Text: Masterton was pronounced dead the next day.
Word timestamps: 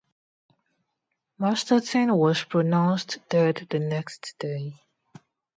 Masterton 1.37 2.15
was 2.17 2.43
pronounced 2.43 3.19
dead 3.29 3.67
the 3.69 3.77
next 3.77 4.33
day. 4.39 4.73